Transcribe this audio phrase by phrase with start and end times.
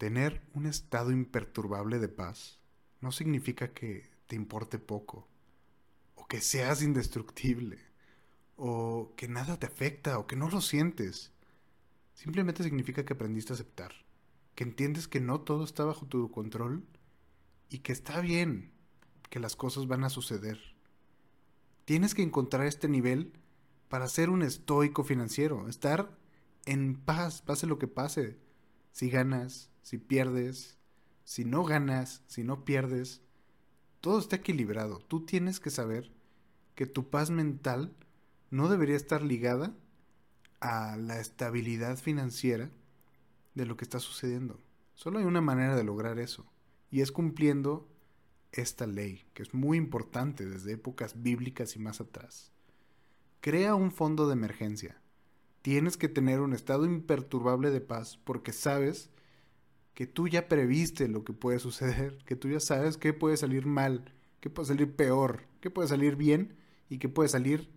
[0.00, 2.58] Tener un estado imperturbable de paz
[3.02, 5.28] no significa que te importe poco,
[6.14, 7.78] o que seas indestructible,
[8.56, 11.32] o que nada te afecta, o que no lo sientes.
[12.14, 13.92] Simplemente significa que aprendiste a aceptar,
[14.54, 16.82] que entiendes que no todo está bajo tu control
[17.68, 18.72] y que está bien,
[19.28, 20.58] que las cosas van a suceder.
[21.84, 23.34] Tienes que encontrar este nivel
[23.90, 26.16] para ser un estoico financiero, estar
[26.64, 28.38] en paz, pase lo que pase.
[28.92, 30.78] Si ganas, si pierdes,
[31.24, 33.22] si no ganas, si no pierdes,
[34.00, 34.98] todo está equilibrado.
[34.98, 36.10] Tú tienes que saber
[36.74, 37.94] que tu paz mental
[38.50, 39.74] no debería estar ligada
[40.60, 42.70] a la estabilidad financiera
[43.54, 44.58] de lo que está sucediendo.
[44.94, 46.46] Solo hay una manera de lograr eso,
[46.90, 47.88] y es cumpliendo
[48.52, 52.52] esta ley, que es muy importante desde épocas bíblicas y más atrás.
[53.40, 55.00] Crea un fondo de emergencia.
[55.62, 59.10] Tienes que tener un estado imperturbable de paz porque sabes
[60.00, 63.66] que tú ya previste lo que puede suceder, que tú ya sabes qué puede salir
[63.66, 66.56] mal, qué puede salir peor, qué puede salir bien
[66.88, 67.68] y qué puede salir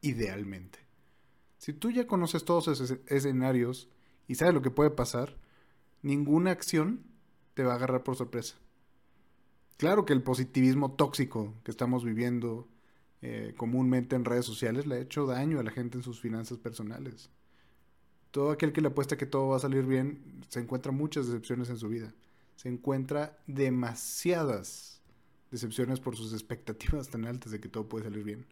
[0.00, 0.80] idealmente.
[1.58, 3.88] Si tú ya conoces todos esos escenarios
[4.26, 5.36] y sabes lo que puede pasar,
[6.02, 7.04] ninguna acción
[7.54, 8.56] te va a agarrar por sorpresa.
[9.76, 12.66] Claro que el positivismo tóxico que estamos viviendo
[13.22, 16.58] eh, comúnmente en redes sociales le ha hecho daño a la gente en sus finanzas
[16.58, 17.30] personales
[18.30, 21.70] todo aquel que le apuesta que todo va a salir bien, se encuentra muchas decepciones
[21.70, 22.12] en su vida.
[22.56, 25.00] Se encuentra demasiadas
[25.50, 28.46] decepciones por sus expectativas tan altas de que todo puede salir bien.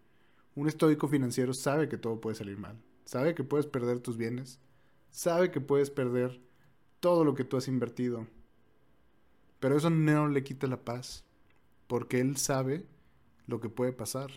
[0.54, 2.80] Un estoico financiero sabe que todo puede salir mal.
[3.04, 4.58] Sabe que puedes perder tus bienes.
[5.10, 6.40] Sabe que puedes perder
[7.00, 8.26] todo lo que tú has invertido.
[9.60, 11.24] Pero eso no le quita la paz.
[11.86, 12.86] Porque él sabe
[13.46, 14.30] lo que puede pasar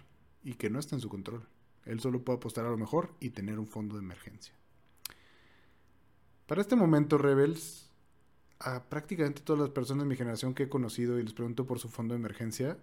[0.43, 1.47] y que no está en su control.
[1.85, 4.53] Él solo puede apostar a lo mejor y tener un fondo de emergencia.
[6.49, 7.91] Para este momento, Rebels,
[8.57, 11.77] a prácticamente todas las personas de mi generación que he conocido y les pregunto por
[11.77, 12.79] su fondo de emergencia,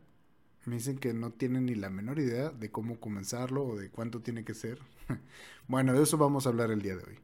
[0.67, 4.21] me dicen que no tienen ni la menor idea de cómo comenzarlo o de cuánto
[4.21, 4.79] tiene que ser.
[5.67, 7.19] bueno, de eso vamos a hablar el día de hoy.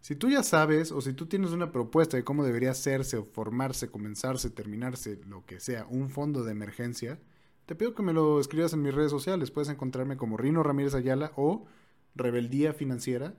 [0.00, 3.24] Si tú ya sabes o si tú tienes una propuesta de cómo debería hacerse o
[3.24, 7.18] formarse, comenzarse, terminarse, lo que sea, un fondo de emergencia,
[7.66, 9.50] te pido que me lo escribas en mis redes sociales.
[9.50, 11.66] Puedes encontrarme como Rino Ramírez Ayala o
[12.14, 13.34] Rebeldía Financiera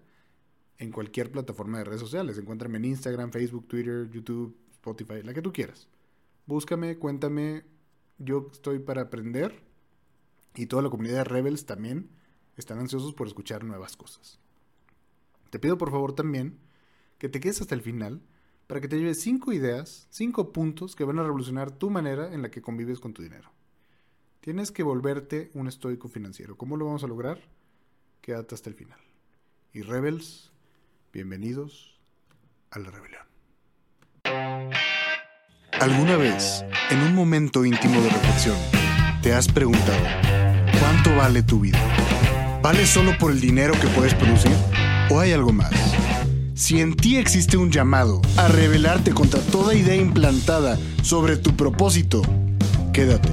[0.79, 2.37] en cualquier plataforma de redes sociales.
[2.37, 5.87] Encuéntrame en Instagram, Facebook, Twitter, YouTube, Spotify, la que tú quieras.
[6.45, 7.65] Búscame, cuéntame.
[8.17, 9.63] Yo estoy para aprender.
[10.55, 12.09] Y toda la comunidad de Rebels también
[12.55, 14.39] están ansiosos por escuchar nuevas cosas.
[15.49, 16.57] Te pido por favor también
[17.17, 18.21] que te quedes hasta el final
[18.65, 22.41] para que te lleves cinco ideas, cinco puntos que van a revolucionar tu manera en
[22.41, 23.51] la que convives con tu dinero.
[24.41, 26.57] Tienes que volverte un estoico financiero.
[26.57, 27.39] ¿Cómo lo vamos a lograr?
[28.21, 28.99] Quédate hasta el final.
[29.73, 30.51] Y Rebels,
[31.17, 31.97] Bienvenidos
[32.69, 33.23] a la rebelión.
[35.81, 38.55] ¿Alguna vez, en un momento íntimo de reflexión,
[39.23, 39.97] te has preguntado,
[40.79, 41.79] ¿cuánto vale tu vida?
[42.61, 44.51] ¿Vale solo por el dinero que puedes producir?
[45.09, 45.71] ¿O hay algo más?
[46.53, 52.21] Si en ti existe un llamado a rebelarte contra toda idea implantada sobre tu propósito,
[52.93, 53.29] quédate.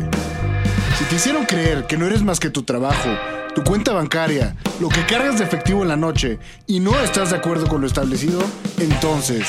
[0.97, 3.11] Si te hicieron creer que no eres más que tu trabajo,
[3.55, 7.37] tu cuenta bancaria, lo que cargas de efectivo en la noche y no estás de
[7.37, 8.41] acuerdo con lo establecido,
[8.79, 9.49] entonces,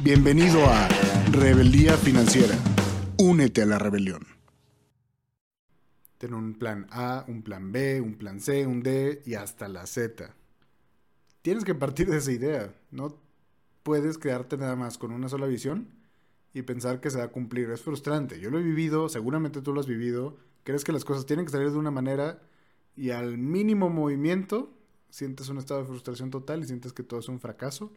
[0.00, 0.88] bienvenido a
[1.30, 2.56] Rebeldía Financiera.
[3.16, 4.26] Únete a la rebelión.
[6.18, 9.86] Ten un plan A, un plan B, un plan C, un D y hasta la
[9.86, 10.34] Z.
[11.42, 12.74] Tienes que partir de esa idea.
[12.90, 13.16] No
[13.84, 15.88] puedes quedarte nada más con una sola visión
[16.52, 17.70] y pensar que se va a cumplir.
[17.70, 18.40] Es frustrante.
[18.40, 20.38] Yo lo he vivido, seguramente tú lo has vivido.
[20.64, 22.40] Crees que las cosas tienen que salir de una manera
[22.96, 24.72] y al mínimo movimiento
[25.10, 27.92] sientes un estado de frustración total y sientes que todo es un fracaso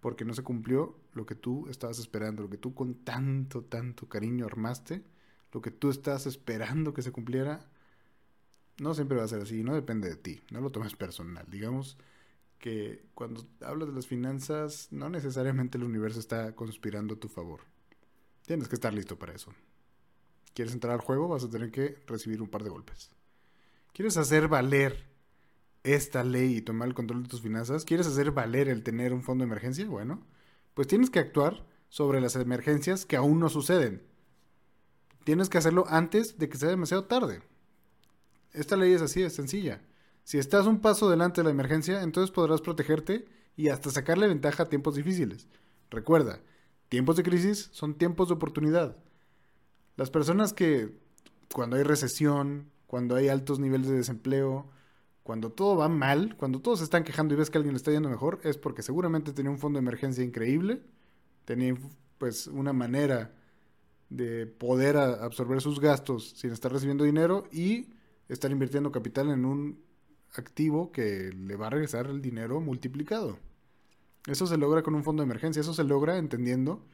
[0.00, 4.08] porque no se cumplió lo que tú estabas esperando, lo que tú con tanto, tanto
[4.08, 5.04] cariño armaste,
[5.52, 7.70] lo que tú estabas esperando que se cumpliera,
[8.78, 11.46] no siempre va a ser así, no depende de ti, no lo tomes personal.
[11.48, 11.98] Digamos
[12.58, 17.60] que cuando hablas de las finanzas, no necesariamente el universo está conspirando a tu favor.
[18.44, 19.54] Tienes que estar listo para eso.
[20.52, 21.28] ¿Quieres entrar al juego?
[21.28, 23.10] Vas a tener que recibir un par de golpes.
[23.92, 25.04] ¿Quieres hacer valer
[25.82, 27.84] esta ley y tomar el control de tus finanzas?
[27.84, 29.86] ¿Quieres hacer valer el tener un fondo de emergencia?
[29.86, 30.22] Bueno,
[30.72, 34.02] pues tienes que actuar sobre las emergencias que aún no suceden.
[35.24, 37.42] Tienes que hacerlo antes de que sea demasiado tarde.
[38.52, 39.82] Esta ley es así, es sencilla.
[40.24, 44.62] Si estás un paso delante de la emergencia, entonces podrás protegerte y hasta sacarle ventaja
[44.62, 45.48] a tiempos difíciles.
[45.90, 46.40] Recuerda,
[46.88, 48.96] tiempos de crisis son tiempos de oportunidad.
[49.96, 50.98] Las personas que
[51.52, 54.70] cuando hay recesión, cuando hay altos niveles de desempleo,
[55.22, 57.90] cuando todo va mal, cuando todos se están quejando y ves que alguien le está
[57.90, 60.82] yendo mejor, es porque seguramente tenía un fondo de emergencia increíble,
[61.46, 61.74] tenía
[62.18, 63.34] pues una manera
[64.10, 67.94] de poder absorber sus gastos sin estar recibiendo dinero y
[68.28, 69.82] estar invirtiendo capital en un
[70.34, 73.38] activo que le va a regresar el dinero multiplicado.
[74.26, 76.84] Eso se logra con un fondo de emergencia, eso se logra entendiendo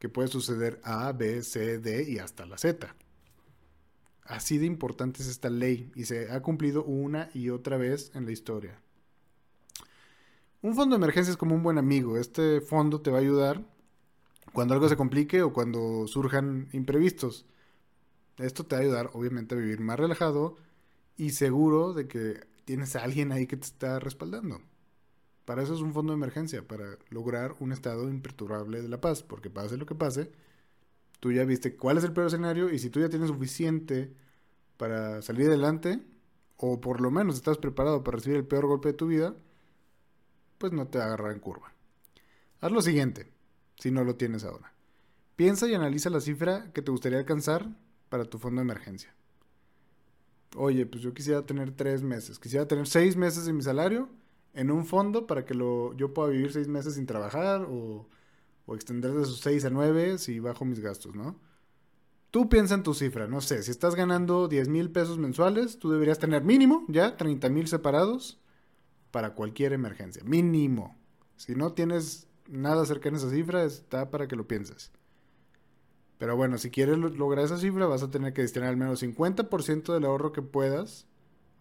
[0.00, 2.92] que puede suceder A, B, C, D y hasta la Z.
[4.28, 8.26] Así de importante es esta ley y se ha cumplido una y otra vez en
[8.26, 8.78] la historia.
[10.60, 12.18] Un fondo de emergencia es como un buen amigo.
[12.18, 13.64] Este fondo te va a ayudar
[14.52, 17.46] cuando algo se complique o cuando surjan imprevistos.
[18.36, 20.56] Esto te va a ayudar obviamente a vivir más relajado
[21.16, 24.60] y seguro de que tienes a alguien ahí que te está respaldando.
[25.46, 29.22] Para eso es un fondo de emergencia, para lograr un estado imperturbable de la paz,
[29.22, 30.30] porque pase lo que pase,
[31.20, 34.12] tú ya viste cuál es el peor escenario y si tú ya tienes suficiente
[34.76, 36.00] para salir adelante,
[36.56, 39.34] o por lo menos estás preparado para recibir el peor golpe de tu vida,
[40.58, 41.72] pues no te agarrar en curva.
[42.60, 43.30] Haz lo siguiente,
[43.76, 44.72] si no lo tienes ahora.
[45.36, 47.68] Piensa y analiza la cifra que te gustaría alcanzar
[48.08, 49.14] para tu fondo de emergencia.
[50.56, 54.08] Oye, pues yo quisiera tener tres meses, quisiera tener seis meses de mi salario
[54.54, 58.08] en un fondo para que lo, yo pueda vivir seis meses sin trabajar o,
[58.68, 61.40] o extender de esos seis a nueve si bajo mis gastos, ¿no?
[62.30, 65.90] Tú piensa en tu cifra, no sé, si estás ganando 10 mil pesos mensuales, tú
[65.90, 68.38] deberías tener mínimo ya 30 mil separados
[69.10, 70.94] para cualquier emergencia, mínimo.
[71.36, 74.92] Si no tienes nada cerca de esa cifra, está para que lo pienses.
[76.18, 79.94] Pero bueno, si quieres lograr esa cifra, vas a tener que destinar al menos 50%
[79.94, 81.06] del ahorro que puedas.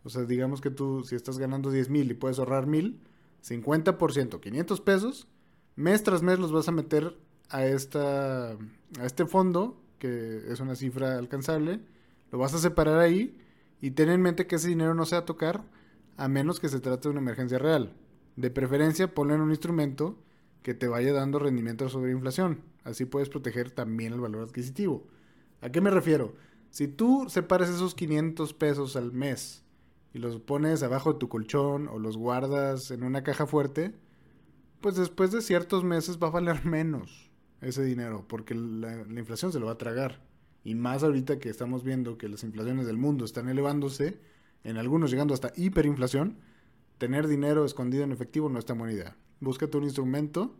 [0.04, 3.00] O sea, digamos que tú, si estás ganando 10 mil y puedes ahorrar mil,
[3.48, 5.28] 50%, 500 pesos,
[5.78, 7.16] mes tras mes los vas a meter
[7.50, 11.80] a, esta, a este fondo, que es una cifra alcanzable,
[12.32, 13.38] lo vas a separar ahí
[13.80, 15.64] y ten en mente que ese dinero no se va a tocar
[16.18, 17.94] a menos que se trate de una emergencia real.
[18.36, 20.18] De preferencia, ponlo en un instrumento
[20.64, 22.62] que te vaya dando rendimiento sobre inflación.
[22.84, 25.08] Así puedes proteger también el valor adquisitivo.
[25.62, 26.34] ¿A qué me refiero?
[26.72, 29.64] Si tú separas esos 500 pesos al mes
[30.14, 33.94] y los pones abajo de tu colchón o los guardas en una caja fuerte,
[34.82, 37.30] pues después de ciertos meses va a valer menos
[37.62, 40.22] ese dinero, porque la, la, inflación se lo va a tragar.
[40.64, 44.20] Y más ahorita que estamos viendo que las inflaciones del mundo están elevándose,
[44.64, 46.38] en algunos llegando hasta hiperinflación,
[46.98, 49.16] tener dinero escondido en efectivo no es tan buena idea.
[49.40, 50.56] Búscate un instrumento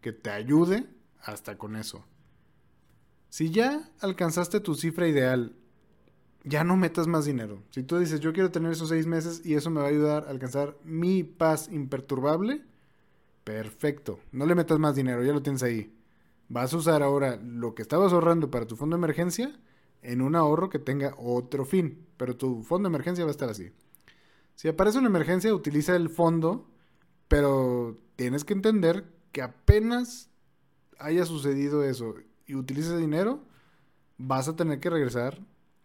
[0.00, 0.86] que te ayude
[1.20, 2.04] hasta con eso.
[3.28, 5.56] Si ya alcanzaste tu cifra ideal,
[6.44, 7.62] ya no metas más dinero.
[7.70, 10.24] Si tú dices, yo quiero tener esos seis meses y eso me va a ayudar
[10.24, 12.62] a alcanzar mi paz imperturbable,
[13.44, 14.20] perfecto.
[14.32, 15.94] No le metas más dinero, ya lo tienes ahí.
[16.48, 19.58] Vas a usar ahora lo que estabas ahorrando para tu fondo de emergencia
[20.02, 23.48] en un ahorro que tenga otro fin, pero tu fondo de emergencia va a estar
[23.48, 23.70] así.
[24.54, 26.68] Si aparece una emergencia, utiliza el fondo,
[27.28, 30.30] pero tienes que entender que apenas
[30.98, 32.14] haya sucedido eso
[32.46, 33.44] y utilices dinero,
[34.16, 35.40] vas a tener que regresar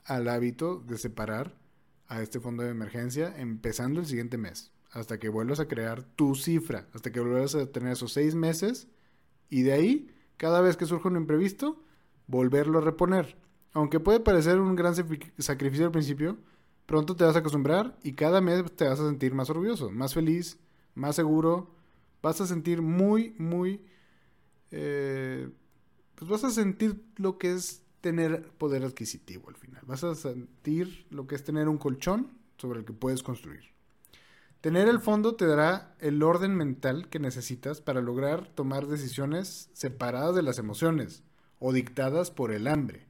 [0.06, 1.58] al hábito de separar
[2.08, 6.36] a este fondo de emergencia empezando el siguiente mes, hasta que vuelvas a crear tu
[6.36, 8.88] cifra, hasta que vuelvas a tener esos seis meses
[9.50, 11.84] y de ahí, cada vez que surja un imprevisto,
[12.28, 13.38] volverlo a reponer.
[13.74, 14.96] Aunque puede parecer un gran
[15.38, 16.38] sacrificio al principio,
[16.86, 20.14] pronto te vas a acostumbrar y cada mes te vas a sentir más orgulloso, más
[20.14, 20.58] feliz,
[20.96, 21.76] más seguro.
[22.22, 23.82] Vas a sentir muy, muy...
[24.72, 25.50] Eh,
[26.16, 29.82] pues vas a sentir lo que es tener poder adquisitivo al final.
[29.86, 33.64] Vas a sentir lo que es tener un colchón sobre el que puedes construir.
[34.62, 40.36] Tener el fondo te dará el orden mental que necesitas para lograr tomar decisiones separadas
[40.36, 41.24] de las emociones
[41.60, 43.08] o dictadas por el hambre.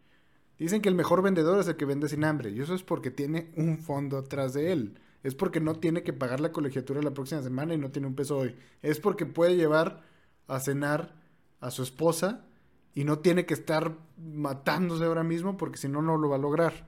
[0.59, 3.09] Dicen que el mejor vendedor es el que vende sin hambre, y eso es porque
[3.09, 4.99] tiene un fondo atrás de él.
[5.23, 8.15] Es porque no tiene que pagar la colegiatura la próxima semana y no tiene un
[8.15, 8.55] peso hoy.
[8.81, 10.03] Es porque puede llevar
[10.47, 11.15] a cenar
[11.61, 12.45] a su esposa
[12.93, 16.39] y no tiene que estar matándose ahora mismo porque si no, no lo va a
[16.39, 16.87] lograr.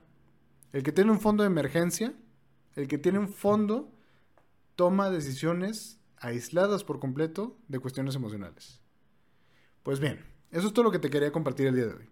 [0.72, 2.14] El que tiene un fondo de emergencia,
[2.76, 3.90] el que tiene un fondo,
[4.76, 8.80] toma decisiones aisladas por completo de cuestiones emocionales.
[9.82, 12.10] Pues bien, eso es todo lo que te quería compartir el día de hoy.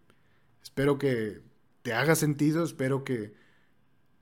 [0.63, 1.43] Espero que
[1.83, 3.35] te haga sentido, espero que,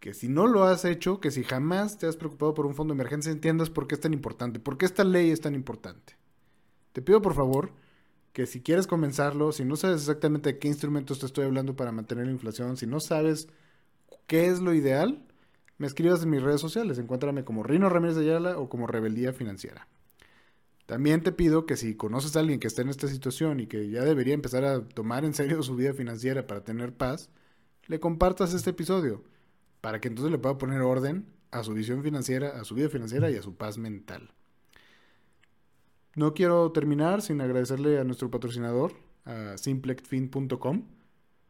[0.01, 2.95] que si no lo has hecho, que si jamás te has preocupado por un fondo
[2.95, 6.17] de emergencia, entiendas por qué es tan importante, por qué esta ley es tan importante.
[6.93, 7.73] Te pido por favor
[8.33, 11.93] que si quieres comenzarlo, si no sabes exactamente de qué instrumentos te estoy hablando para
[11.93, 13.49] mantener la inflación, si no sabes
[14.27, 15.28] qué es lo ideal,
[15.79, 16.99] me escribas en mis redes sociales.
[16.99, 19.89] Encuéntrame como Rino Ramírez de Ayala o como Rebeldía Financiera.
[20.87, 23.91] También te pido que si conoces a alguien que está en esta situación y que
[23.91, 27.31] ya debería empezar a tomar en serio su vida financiera para tener paz,
[27.87, 29.23] le compartas este episodio
[29.81, 33.31] para que entonces le pueda poner orden a su visión financiera, a su vida financiera
[33.31, 34.33] y a su paz mental.
[36.15, 38.93] No quiero terminar sin agradecerle a nuestro patrocinador,
[39.25, 40.83] a simplexfin.com,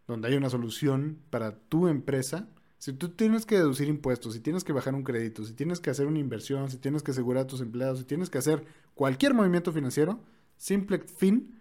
[0.06, 2.48] donde hay una solución para tu empresa.
[2.78, 5.90] Si tú tienes que deducir impuestos, si tienes que bajar un crédito, si tienes que
[5.90, 9.34] hacer una inversión, si tienes que asegurar a tus empleados, si tienes que hacer cualquier
[9.34, 10.20] movimiento financiero,
[10.58, 11.58] SimpleXFin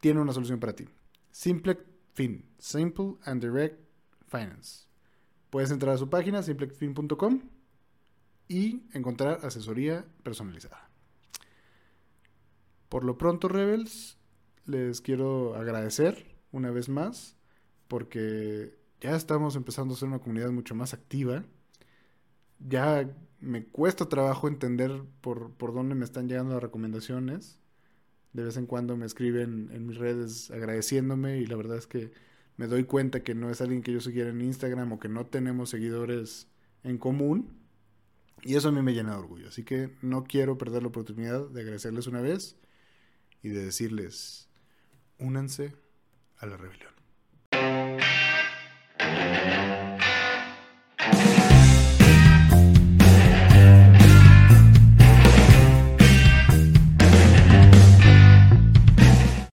[0.00, 0.86] tiene una solución para ti.
[1.30, 3.78] SimpleXFin, Simple and Direct
[4.26, 4.86] Finance.
[5.50, 7.42] Puedes entrar a su página, simplexfin.com,
[8.48, 10.90] y encontrar asesoría personalizada.
[12.88, 14.18] Por lo pronto, Rebels,
[14.66, 17.36] les quiero agradecer una vez más
[17.88, 21.44] porque ya estamos empezando a ser una comunidad mucho más activa.
[22.58, 27.58] Ya me cuesta trabajo entender por, por dónde me están llegando las recomendaciones.
[28.32, 32.12] De vez en cuando me escriben en mis redes agradeciéndome y la verdad es que
[32.56, 35.26] me doy cuenta que no es alguien que yo siguiera en Instagram o que no
[35.26, 36.48] tenemos seguidores
[36.82, 37.58] en común.
[38.40, 39.48] Y eso a mí me llena de orgullo.
[39.48, 42.56] Así que no quiero perder la oportunidad de agradecerles una vez
[43.42, 44.48] y de decirles,
[45.18, 45.74] únanse
[46.38, 46.93] a la rebelión.